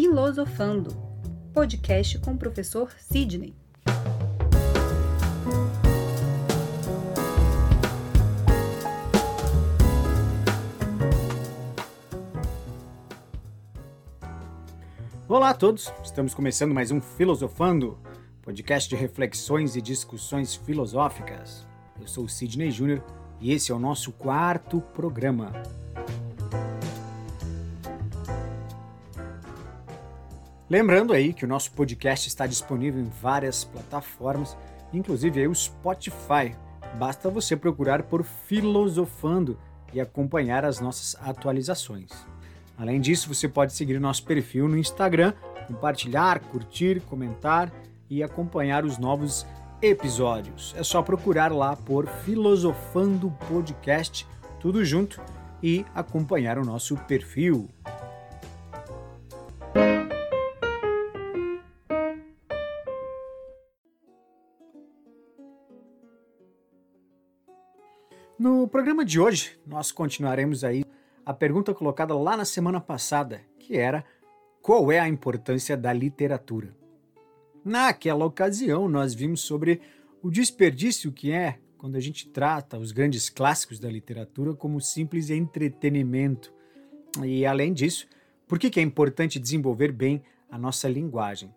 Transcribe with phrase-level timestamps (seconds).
[0.00, 0.96] Filosofando,
[1.52, 3.52] podcast com o professor Sidney.
[15.26, 17.98] Olá a todos, estamos começando mais um Filosofando,
[18.40, 21.66] podcast de reflexões e discussões filosóficas.
[22.00, 23.02] Eu sou o Sidney Júnior
[23.40, 25.52] e esse é o nosso quarto programa.
[30.70, 34.54] Lembrando aí que o nosso podcast está disponível em várias plataformas,
[34.92, 36.54] inclusive aí o Spotify.
[36.98, 39.58] Basta você procurar por Filosofando
[39.94, 42.10] e acompanhar as nossas atualizações.
[42.76, 45.32] Além disso, você pode seguir nosso perfil no Instagram,
[45.66, 47.72] compartilhar, curtir, comentar
[48.10, 49.46] e acompanhar os novos
[49.80, 50.74] episódios.
[50.76, 54.26] É só procurar lá por Filosofando Podcast,
[54.60, 55.18] tudo junto,
[55.62, 57.68] e acompanhar o nosso perfil.
[68.78, 70.84] Programa de hoje, nós continuaremos aí
[71.26, 74.04] a pergunta colocada lá na semana passada, que era
[74.62, 76.72] qual é a importância da literatura?
[77.64, 79.80] Naquela ocasião, nós vimos sobre
[80.22, 85.28] o desperdício que é quando a gente trata os grandes clássicos da literatura como simples
[85.28, 86.54] entretenimento.
[87.24, 88.06] E, além disso,
[88.46, 91.52] por que é importante desenvolver bem a nossa linguagem?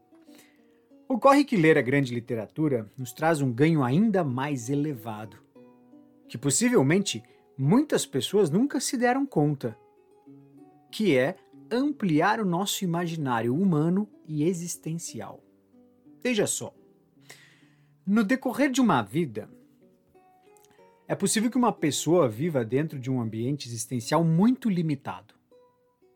[1.08, 5.51] Ocorre que ler a grande literatura nos traz um ganho ainda mais elevado
[6.32, 7.22] que possivelmente
[7.58, 9.78] muitas pessoas nunca se deram conta,
[10.90, 11.36] que é
[11.70, 15.44] ampliar o nosso imaginário humano e existencial.
[16.24, 16.74] Veja só,
[18.08, 19.50] no decorrer de uma vida,
[21.06, 25.34] é possível que uma pessoa viva dentro de um ambiente existencial muito limitado,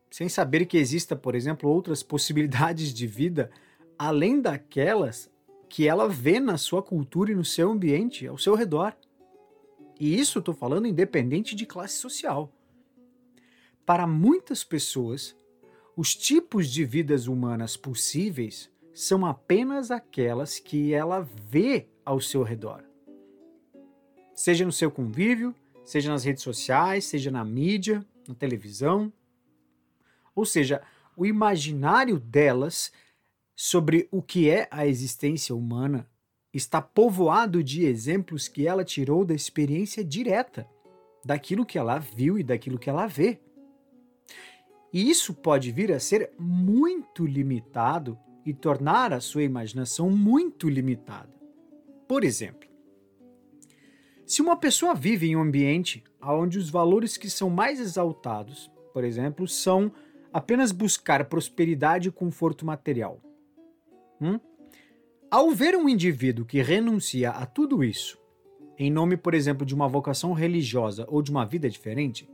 [0.09, 3.52] sem saber que exista, por exemplo, outras possibilidades de vida
[3.99, 5.30] além daquelas
[5.67, 8.95] que ela vê na sua cultura e no seu ambiente ao seu redor.
[10.00, 12.52] E isso estou falando independente de classe social.
[13.86, 15.36] Para muitas pessoas,
[15.95, 22.83] os tipos de vidas humanas possíveis são apenas aquelas que ela vê ao seu redor.
[24.33, 29.12] Seja no seu convívio, seja nas redes sociais, seja na mídia, na televisão.
[30.36, 30.82] Ou seja,
[31.16, 32.92] o imaginário delas
[33.56, 36.10] sobre o que é a existência humana
[36.55, 40.66] está povoado de exemplos que ela tirou da experiência direta,
[41.23, 43.39] daquilo que ela viu e daquilo que ela vê.
[44.94, 51.33] E isso pode vir a ser muito limitado e tornar a sua imaginação muito limitada.
[52.08, 52.70] Por exemplo,
[54.26, 59.04] se uma pessoa vive em um ambiente onde os valores que são mais exaltados, por
[59.04, 59.92] exemplo, são
[60.32, 63.20] apenas buscar prosperidade e conforto material,
[64.21, 64.39] hum?
[65.35, 68.17] Ao ver um indivíduo que renuncia a tudo isso,
[68.79, 72.25] em nome, por exemplo, de uma vocação religiosa ou de uma vida diferente,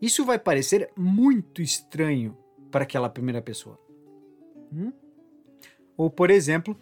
[0.00, 2.34] isso vai parecer muito estranho
[2.70, 3.78] para aquela primeira pessoa.
[4.72, 4.90] Hum?
[5.98, 6.74] Ou, por exemplo,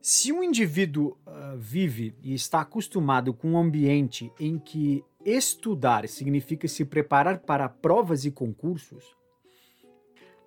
[0.00, 6.68] se um indivíduo uh, vive e está acostumado com um ambiente em que estudar significa
[6.68, 9.16] se preparar para provas e concursos,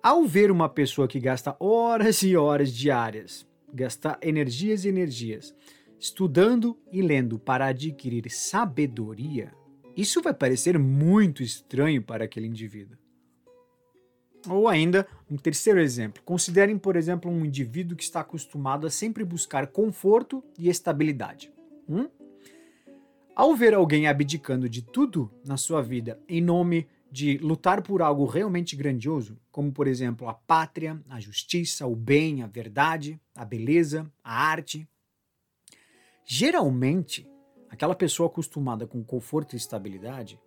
[0.02, 5.54] ao ver uma pessoa que gasta horas e horas diárias gastar energias e energias
[5.98, 9.52] estudando e lendo para adquirir sabedoria,
[9.94, 12.96] isso vai parecer muito estranho para aquele indivíduo.
[14.48, 16.22] Ou ainda, um terceiro exemplo.
[16.24, 21.52] Considerem, por exemplo, um indivíduo que está acostumado a sempre buscar conforto e estabilidade.
[21.86, 22.08] Hum?
[23.36, 28.24] Ao ver alguém abdicando de tudo na sua vida em nome de lutar por algo
[28.24, 34.10] realmente grandioso, como por exemplo a pátria, a justiça, o bem, a verdade, a beleza,
[34.22, 34.88] a arte.
[36.24, 37.28] Geralmente,
[37.68, 40.40] aquela pessoa acostumada com conforto e estabilidade,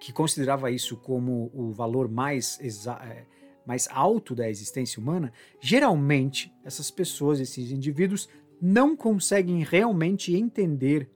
[0.00, 3.24] que considerava isso como o valor mais, é,
[3.64, 8.28] mais alto da existência humana, geralmente essas pessoas, esses indivíduos,
[8.60, 11.08] não conseguem realmente entender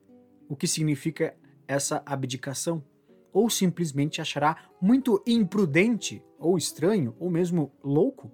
[0.49, 1.37] o que significa
[1.67, 2.85] essa abdicação
[3.37, 8.33] ou simplesmente achará muito imprudente, ou estranho, ou mesmo louco?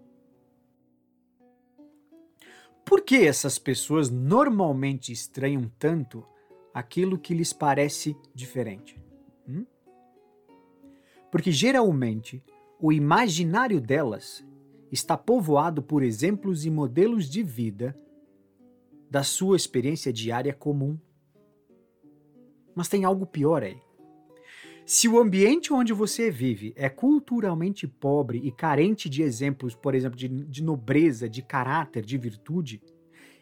[2.84, 6.24] Por que essas pessoas normalmente estranham tanto
[6.72, 8.96] aquilo que lhes parece diferente?
[9.48, 9.66] Hum?
[11.32, 12.40] Porque geralmente
[12.80, 14.46] o imaginário delas
[14.88, 17.98] está povoado por exemplos e modelos de vida
[19.10, 20.96] da sua experiência diária comum.
[22.72, 23.82] Mas tem algo pior aí.
[24.84, 30.18] Se o ambiente onde você vive é culturalmente pobre e carente de exemplos, por exemplo,
[30.18, 32.82] de, de nobreza, de caráter, de virtude,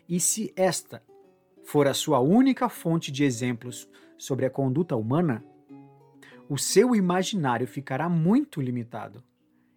[0.08, 1.02] e se esta
[1.64, 3.88] for a sua única fonte de exemplos
[4.18, 5.44] sobre a conduta humana,
[6.48, 9.22] o seu imaginário ficará muito limitado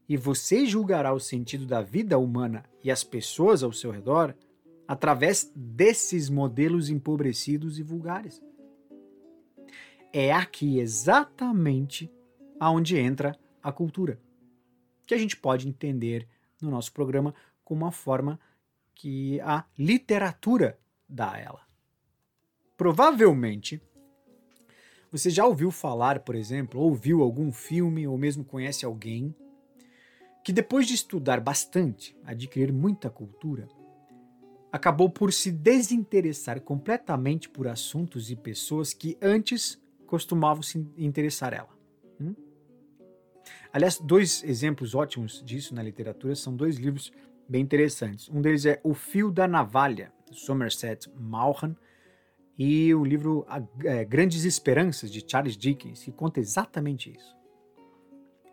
[0.09, 4.35] e você julgará o sentido da vida humana e as pessoas ao seu redor
[4.87, 8.41] através desses modelos empobrecidos e vulgares.
[10.15, 12.07] É aqui exatamente
[12.59, 14.21] aonde entra a cultura,
[15.07, 16.27] que a gente pode entender
[16.61, 17.33] no nosso programa
[17.65, 18.39] como uma forma
[18.93, 20.79] que a literatura
[21.09, 21.67] dá a ela.
[22.77, 23.81] Provavelmente,
[25.11, 29.35] você já ouviu falar, por exemplo, ou viu algum filme, ou mesmo conhece alguém
[30.43, 33.67] que depois de estudar bastante, adquirir muita cultura,
[34.71, 39.81] acabou por se desinteressar completamente por assuntos e pessoas que antes
[40.13, 41.75] costumavam se interessar ela.
[42.21, 42.35] Hum?
[43.73, 47.11] Aliás, dois exemplos ótimos disso na literatura são dois livros
[47.49, 48.29] bem interessantes.
[48.29, 51.75] Um deles é O Fio da Navalha, Somerset Maugham,
[52.55, 53.43] e o livro
[53.83, 57.35] é, Grandes Esperanças, de Charles Dickens, que conta exatamente isso.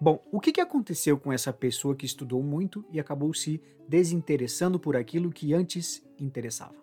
[0.01, 4.97] Bom, o que aconteceu com essa pessoa que estudou muito e acabou se desinteressando por
[4.97, 6.81] aquilo que antes interessava?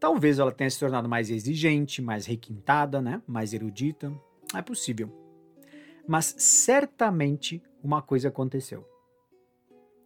[0.00, 3.22] Talvez ela tenha se tornado mais exigente, mais requintada, né?
[3.26, 4.12] mais erudita.
[4.54, 5.10] É possível.
[6.06, 8.86] Mas certamente uma coisa aconteceu.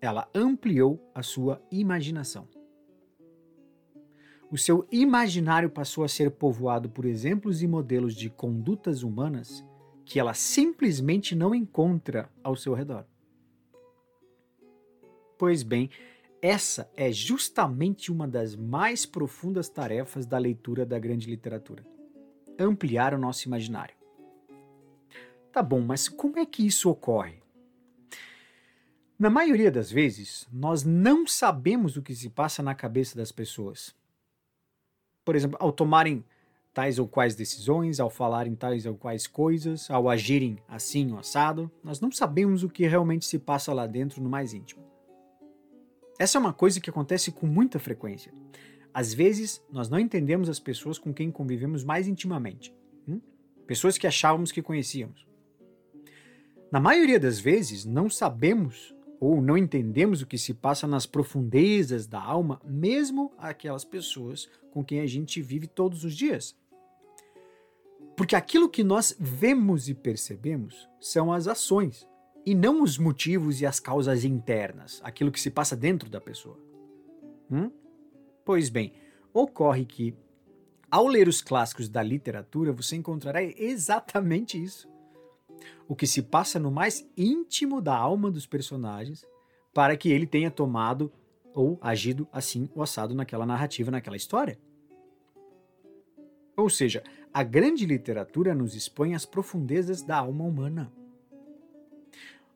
[0.00, 2.48] Ela ampliou a sua imaginação
[4.52, 9.64] o seu imaginário passou a ser povoado por exemplos e modelos de condutas humanas
[10.04, 13.06] que ela simplesmente não encontra ao seu redor.
[15.38, 15.88] Pois bem,
[16.42, 21.86] essa é justamente uma das mais profundas tarefas da leitura da grande literatura:
[22.58, 23.94] ampliar o nosso imaginário.
[25.50, 27.40] Tá bom, mas como é que isso ocorre?
[29.18, 33.94] Na maioria das vezes, nós não sabemos o que se passa na cabeça das pessoas
[35.24, 36.24] por exemplo, ao tomarem
[36.74, 41.70] tais ou quais decisões, ao falarem tais ou quais coisas, ao agirem assim ou assado,
[41.82, 44.82] nós não sabemos o que realmente se passa lá dentro no mais íntimo.
[46.22, 48.32] Essa é uma coisa que acontece com muita frequência.
[48.94, 52.72] Às vezes, nós não entendemos as pessoas com quem convivemos mais intimamente.
[53.08, 53.20] Hum?
[53.66, 55.26] Pessoas que achávamos que conhecíamos.
[56.70, 62.06] Na maioria das vezes, não sabemos ou não entendemos o que se passa nas profundezas
[62.06, 66.56] da alma, mesmo aquelas pessoas com quem a gente vive todos os dias.
[68.16, 72.06] Porque aquilo que nós vemos e percebemos são as ações,
[72.44, 76.58] e não os motivos e as causas internas, aquilo que se passa dentro da pessoa.
[77.50, 77.70] Hum?
[78.44, 78.92] Pois bem,
[79.32, 80.14] ocorre que,
[80.90, 84.90] ao ler os clássicos da literatura, você encontrará exatamente isso
[85.88, 89.24] o que se passa no mais íntimo da alma dos personagens
[89.74, 91.12] para que ele tenha tomado
[91.54, 94.58] ou agido assim ou assado naquela narrativa, naquela história.
[96.56, 97.02] Ou seja,
[97.32, 100.92] a grande literatura nos expõe as profundezas da alma humana.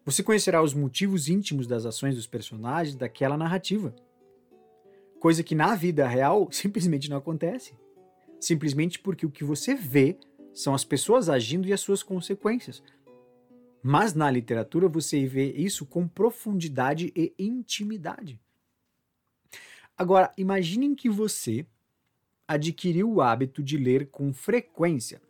[0.07, 3.93] Você conhecerá os motivos íntimos das ações dos personagens daquela narrativa.
[5.19, 7.75] Coisa que na vida real simplesmente não acontece.
[8.39, 10.17] Simplesmente porque o que você vê
[10.55, 12.81] são as pessoas agindo e as suas consequências.
[13.83, 18.41] Mas na literatura você vê isso com profundidade e intimidade.
[19.99, 21.67] Agora, imaginem que você
[22.47, 25.21] adquiriu o hábito de ler com frequência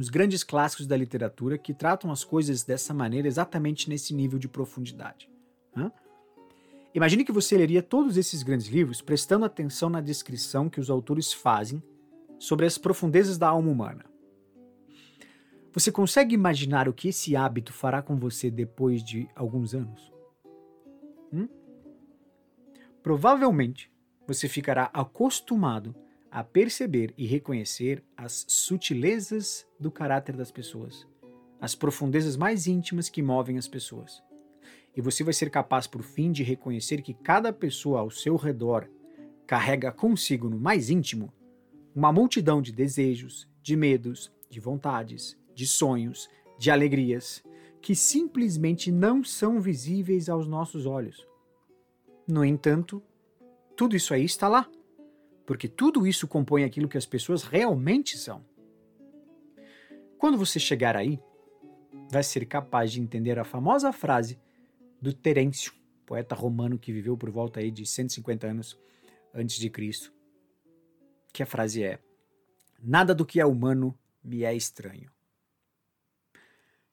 [0.00, 4.48] os grandes clássicos da literatura que tratam as coisas dessa maneira, exatamente nesse nível de
[4.48, 5.30] profundidade.
[5.76, 5.92] Hã?
[6.94, 11.34] Imagine que você leria todos esses grandes livros prestando atenção na descrição que os autores
[11.34, 11.82] fazem
[12.38, 14.06] sobre as profundezas da alma humana.
[15.72, 20.10] Você consegue imaginar o que esse hábito fará com você depois de alguns anos?
[21.30, 21.46] Hum?
[23.02, 23.92] Provavelmente
[24.26, 25.94] você ficará acostumado
[26.30, 31.06] a perceber e reconhecer as sutilezas do caráter das pessoas,
[31.60, 34.22] as profundezas mais íntimas que movem as pessoas.
[34.96, 38.88] E você vai ser capaz, por fim, de reconhecer que cada pessoa ao seu redor
[39.46, 41.32] carrega consigo no mais íntimo
[41.94, 47.42] uma multidão de desejos, de medos, de vontades, de sonhos, de alegrias,
[47.80, 51.26] que simplesmente não são visíveis aos nossos olhos.
[52.28, 53.02] No entanto,
[53.76, 54.70] tudo isso aí está lá,
[55.50, 58.46] porque tudo isso compõe aquilo que as pessoas realmente são.
[60.16, 61.18] Quando você chegar aí,
[62.08, 64.38] vai ser capaz de entender a famosa frase
[65.02, 65.72] do Terêncio,
[66.06, 68.78] poeta romano que viveu por volta aí de 150 anos
[69.34, 70.12] antes de Cristo,
[71.32, 71.98] que a frase é:
[72.80, 75.10] Nada do que é humano me é estranho.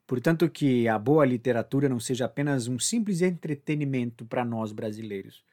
[0.08, 5.46] Portanto, que a boa literatura não seja apenas um simples entretenimento para nós brasileiros,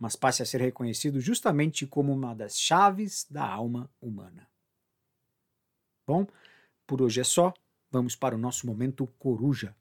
[0.00, 4.48] mas passe a ser reconhecido justamente como uma das chaves da alma humana.
[6.08, 6.26] Bom,
[6.86, 7.52] por hoje é só.
[7.90, 9.76] Vamos para o nosso momento coruja.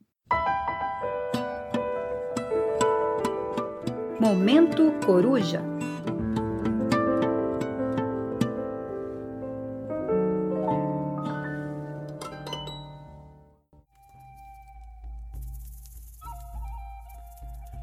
[4.19, 5.68] Momento coruja.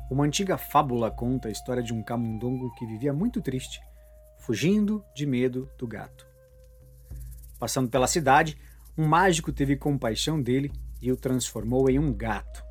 [0.09, 3.81] Uma antiga fábula conta a história de um camundongo que vivia muito triste,
[4.39, 6.25] fugindo de medo do gato.
[7.59, 8.57] Passando pela cidade,
[8.97, 10.71] um mágico teve compaixão dele
[11.03, 12.65] e o transformou em um gato.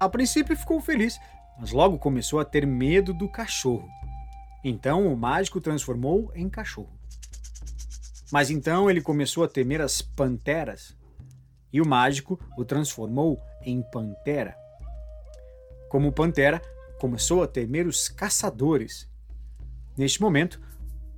[0.00, 1.20] A princípio ficou feliz,
[1.58, 3.88] mas logo começou a ter medo do cachorro.
[4.64, 6.98] Então o mágico o transformou em cachorro.
[8.32, 10.96] Mas então ele começou a temer as panteras
[11.72, 14.56] e o mágico o transformou em pantera.
[15.88, 16.60] Como Pantera,
[17.00, 19.08] começou a temer os caçadores.
[19.96, 20.60] Neste momento,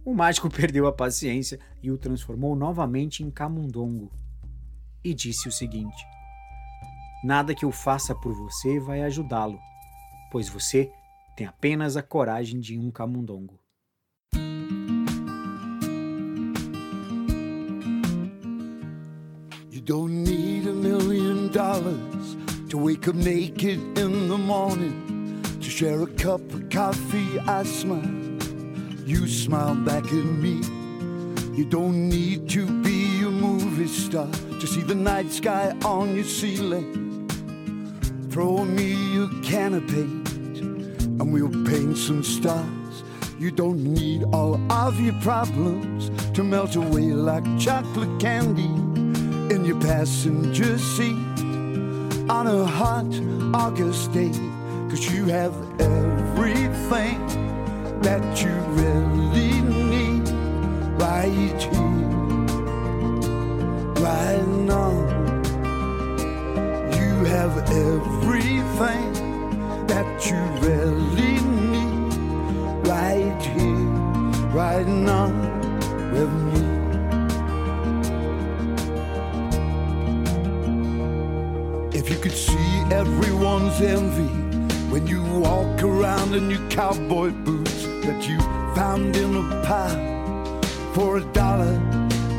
[0.05, 4.13] o mágico perdeu a paciência e o transformou novamente em camundongo.
[5.03, 6.05] E disse o seguinte:
[7.25, 9.59] Nada que eu faça por você vai ajudá-lo,
[10.31, 10.91] pois você
[11.37, 13.59] tem apenas a coragem de um camundongo.
[19.73, 22.37] You don't need a million dollars
[22.71, 27.41] to wake up naked in the morning, to share a cup of coffee.
[27.41, 28.01] I smile,
[29.05, 30.61] you smile back at me.
[31.53, 34.29] You don't need to be a movie star
[34.61, 37.29] to see the night sky on your ceiling.
[38.31, 40.29] Throw me a can of paint
[40.61, 43.03] and we'll paint some stars.
[43.41, 48.71] You don't need all of your problems to melt away like chocolate candy
[49.53, 51.30] in your passenger seat
[52.31, 53.13] on a hot
[53.53, 54.31] August day.
[54.89, 57.19] Cause you have everything
[58.03, 59.61] that you really
[59.93, 60.29] need
[61.03, 61.91] right here,
[64.07, 64.93] right now.
[66.99, 69.13] You have everything
[69.89, 71.41] that you really
[71.73, 72.15] need
[72.87, 73.87] right here,
[74.55, 75.29] right now
[76.13, 76.70] with me.
[82.31, 84.33] Could see everyone's envy
[84.93, 88.39] when you walk around in your cowboy boots that you
[88.73, 90.63] found in a pile
[90.95, 91.75] for a dollar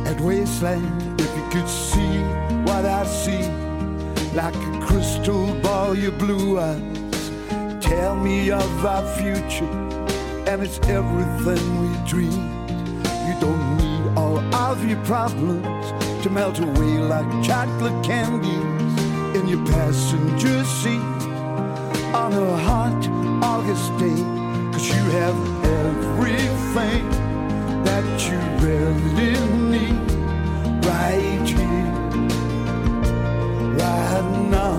[0.06, 1.20] at Wasteland.
[1.20, 2.20] If you could see
[2.64, 3.44] what I see,
[4.34, 7.30] like a crystal ball, your blue eyes
[7.82, 9.72] tell me of our future,
[10.48, 13.02] and it's everything we dreamed.
[13.28, 18.81] You don't need all of your problems to melt away like chocolate candies
[19.36, 21.00] in your passenger seat
[22.14, 23.02] on a hot
[23.42, 24.22] August day.
[24.74, 27.10] Cause you have everything
[27.88, 29.36] that you really
[29.74, 30.00] need
[30.86, 31.92] right here,
[33.82, 34.78] right now.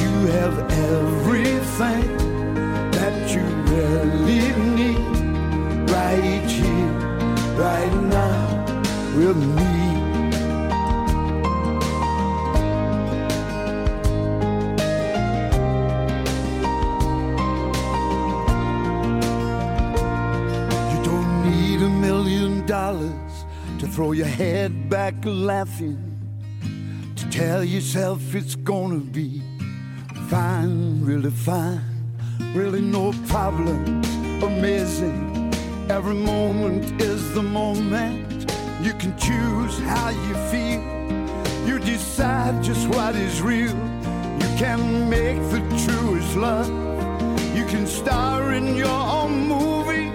[0.00, 0.56] You have
[0.90, 2.16] everything
[2.92, 6.92] that you really need right here,
[7.56, 9.81] right now with me.
[24.02, 25.96] Throw your head back laughing,
[27.14, 29.40] to tell yourself it's gonna be
[30.28, 31.84] fine, really fine,
[32.52, 34.04] really no problems,
[34.42, 35.54] amazing.
[35.88, 38.50] Every moment is the moment.
[38.80, 40.82] You can choose how you feel.
[41.68, 43.76] You decide just what is real.
[44.42, 46.68] You can make the truest love.
[47.54, 50.10] You can star in your own movie.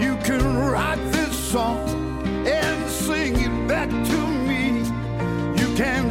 [0.00, 2.03] You can write this song
[4.10, 4.62] to me.
[5.60, 6.10] You can